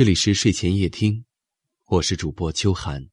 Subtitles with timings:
[0.00, 1.26] 这里是睡前夜听，
[1.84, 3.10] 我是主播秋寒。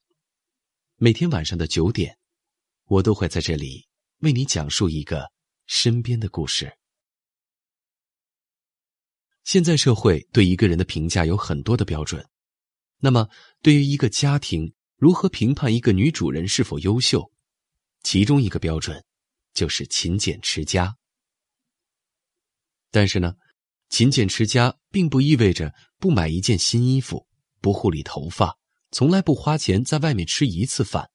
[0.96, 2.18] 每天晚上的九点，
[2.86, 5.30] 我都会在这里为你讲述一个
[5.66, 6.78] 身边的故事。
[9.44, 12.26] 现在社会对一个人的评价有很多的标准，
[13.00, 13.28] 那么
[13.62, 17.30] 对于一个家庭，如何评判一个女主人是否优秀？
[18.04, 19.04] 其中一个标准
[19.54, 20.96] 就是勤俭持家。
[22.92, 23.34] 但是呢？
[23.90, 27.28] 勤俭持家并不意味着不买一件新衣服，
[27.60, 28.58] 不护理头发，
[28.92, 31.10] 从来不花钱在外面吃一次饭，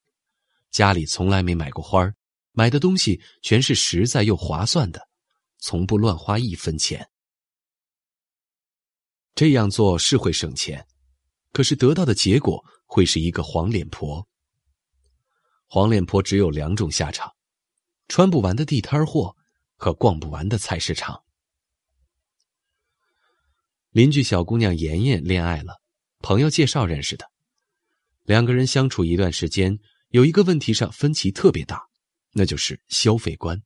[0.71, 2.13] 家里从来没买过花
[2.53, 5.09] 买的东西全是实在又划算的，
[5.59, 7.09] 从不乱花一分钱。
[9.35, 10.87] 这样做是会省钱，
[11.53, 14.29] 可是得到的结果会是一个黄脸婆。
[15.67, 17.33] 黄脸婆只有两种下场：
[18.09, 19.35] 穿不完的地摊货
[19.77, 21.23] 和逛不完的菜市场。
[23.93, 25.79] 邻居小姑娘妍妍恋爱了，
[26.21, 27.31] 朋友介绍认识的。
[28.23, 31.79] 两个人相处一段时间，有一个问题上分歧特别大，
[32.33, 33.63] 那就是消费观。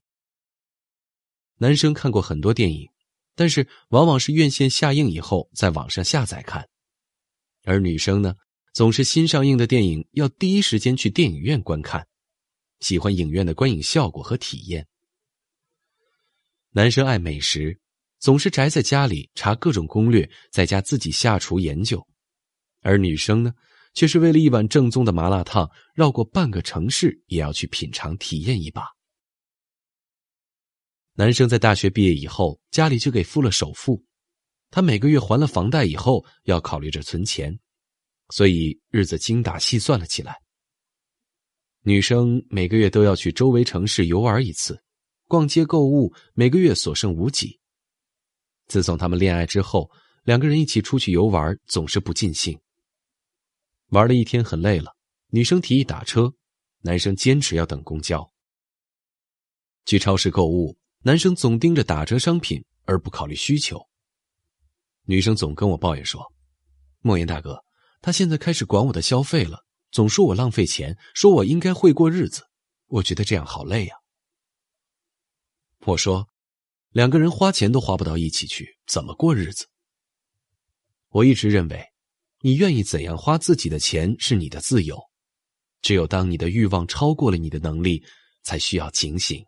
[1.59, 2.89] 男生看过很多电影，
[3.37, 6.69] 但是往往是院线下映以后在网上下载看，
[7.63, 8.35] 而女生呢，
[8.73, 12.05] 总是新上映的电影要第一时间去电影院观看，
[12.81, 14.89] 喜欢影院的观影效果和体验。
[16.73, 17.79] 男生爱美食。
[18.19, 22.05] 总是宅在家里查各种攻略，在家自己下厨研究，
[22.81, 23.53] 而女生呢，
[23.95, 28.87] 却是为了一碗正宗的麻辣烫，绕过半个城市也要去品尝体验一把。
[31.15, 34.05] 男生在大学毕业以后，家里就给付了首付，
[34.71, 37.59] 他每个月还了房贷以后，要考虑着存钱，
[38.31, 40.37] 所以日子精打细算了起来。
[41.83, 44.83] 女生每个月都要去周围城市游玩一次，
[45.29, 47.59] 逛街购物，每个月所剩无几。
[48.67, 49.91] 自从他们恋爱之后，
[50.25, 52.61] 两个人一起出去游玩总是不尽兴。
[53.91, 54.97] 玩了一天很累了，
[55.29, 56.35] 女生提议打车，
[56.81, 58.33] 男生坚持要等公交。
[59.85, 63.81] 去超市购物，男生总盯着打折商品而不考虑需求。
[65.05, 66.33] 女生总跟我抱怨说
[67.03, 67.63] ：“莫言大哥，
[68.03, 72.43] 他现在开始管我的消费了，总说我浪费钱，说我应该会过日子，
[72.89, 73.95] 我觉得这样好累呀。”
[75.87, 76.29] 我说。
[76.97, 79.67] 两个人花钱都花不到一起去，怎么过日子？
[81.11, 81.85] 我一直认为，
[82.41, 84.99] 你愿意怎样花自己的钱是你的自由，
[85.83, 88.03] 只有当你的欲望超过了你的能力，
[88.43, 89.45] 才需要警醒。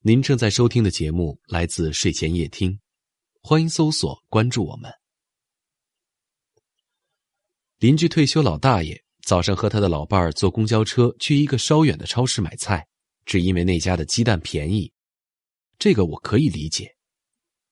[0.00, 2.78] 您正在收听的节目来自睡前夜听，
[3.40, 4.92] 欢迎搜索关注我们。
[7.78, 12.86] 邻居退休老大爷早上和他的老伴儿坐公交车去一个稍远的超市买菜。
[13.30, 14.92] 只因为那家的鸡蛋便宜，
[15.78, 16.96] 这个我可以理解。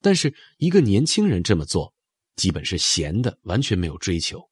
[0.00, 1.92] 但是一个年轻人这么做，
[2.36, 4.48] 基本是闲的，完全没有追求。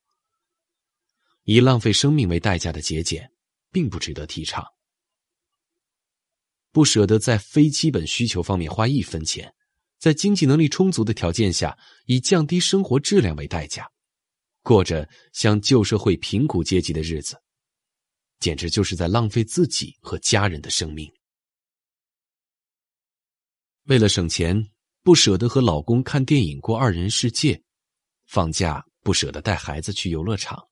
[1.45, 3.31] 以浪费生命为代价的节俭，
[3.71, 4.67] 并不值得提倡。
[6.73, 9.55] 不舍得在非基本需求方面花一分钱，
[10.01, 13.89] 在经济能力充足的条件下，以降低生活质量为代价，
[14.61, 17.41] 过着像旧社会贫苦阶级的日子。
[18.39, 21.13] 简直就是在浪费自己和家人的生命。
[23.85, 24.71] 为了省钱，
[25.03, 27.63] 不舍得和老公看电影过二人世界，
[28.27, 30.69] 放假不舍得带孩子去游乐场。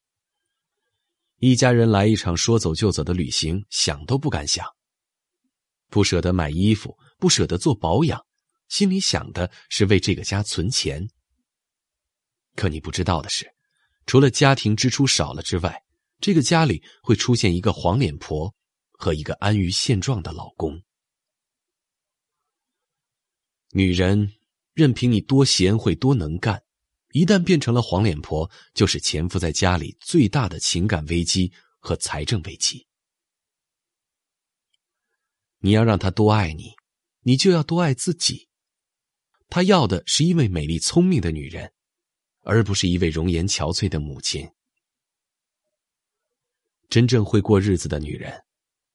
[1.39, 4.67] 一家人来一场说走就走的旅行，想都不敢想。
[5.89, 8.25] 不舍得买衣服，不舍得做保养，
[8.69, 11.09] 心里想的是为这个家存钱。
[12.57, 13.49] 可你不知道的是，
[14.07, 15.83] 除了家庭支出少了之外，
[16.21, 18.55] 这个家里会出现一个黄脸婆
[18.93, 20.83] 和一个安于现状的老公。
[23.71, 24.33] 女人
[24.73, 26.63] 任凭你多贤惠多能干，
[27.13, 32.87] 一旦变成了黄脸婆，就是潜伏在家里最大的情感危机和财政危机。
[35.59, 36.73] 你要让他多爱你，
[37.23, 38.49] 你就要多爱自己。
[39.49, 41.73] 他要的是一位美丽聪明的女人，
[42.41, 44.49] 而不是一位容颜憔悴的母亲。
[46.95, 48.33] 真正会过日子的女人，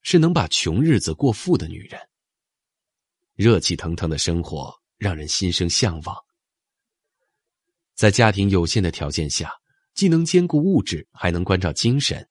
[0.03, 1.99] 是能把穷日子过富的女人。
[3.35, 6.15] 热气腾腾的生活让人心生向往。
[7.95, 9.51] 在家庭有限的条件下，
[9.95, 12.25] 既能兼顾物质，还能关照精神，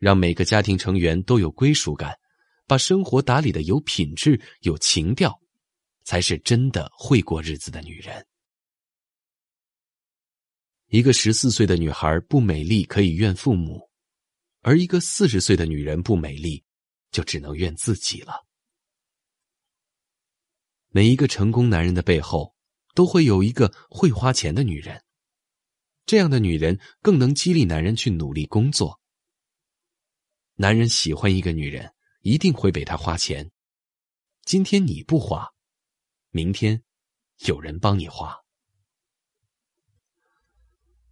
[0.00, 2.18] 让每个家庭成员都有归属感，
[2.66, 5.40] 把生活打理的有品质、有情调，
[6.02, 8.26] 才是真的会过日子的女人。
[10.88, 13.87] 一个十四岁的女孩不美丽，可以怨父母。
[14.68, 16.62] 而一个四十岁的女人不美丽，
[17.10, 18.46] 就只能怨自己了。
[20.88, 22.54] 每一个成功男人的背后，
[22.94, 25.02] 都会有一个会花钱的女人。
[26.04, 29.00] 这样的女人更能激励男人去努力工作。
[30.56, 33.50] 男人喜欢一个女人，一定会为她花钱。
[34.42, 35.48] 今天你不花，
[36.28, 36.82] 明天
[37.46, 38.36] 有人帮你花。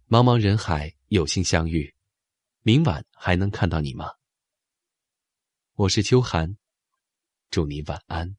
[0.07, 1.91] 茫茫人海，有幸相遇，
[2.67, 4.15] 明晚还能看到你吗？
[5.75, 6.57] 我是秋寒，
[7.49, 8.35] 祝你晚安。